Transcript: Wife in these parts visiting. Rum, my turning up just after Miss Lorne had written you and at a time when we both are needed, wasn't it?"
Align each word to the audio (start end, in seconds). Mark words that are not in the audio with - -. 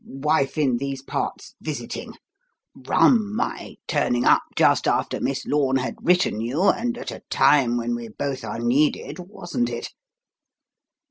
Wife 0.03 0.57
in 0.57 0.77
these 0.77 1.03
parts 1.03 1.53
visiting. 1.61 2.15
Rum, 2.73 3.35
my 3.35 3.75
turning 3.87 4.25
up 4.25 4.41
just 4.55 4.87
after 4.87 5.21
Miss 5.21 5.45
Lorne 5.45 5.75
had 5.77 5.93
written 6.01 6.41
you 6.41 6.63
and 6.69 6.97
at 6.97 7.11
a 7.11 7.21
time 7.29 7.77
when 7.77 7.93
we 7.93 8.07
both 8.07 8.43
are 8.43 8.57
needed, 8.57 9.19
wasn't 9.19 9.69
it?" 9.69 9.89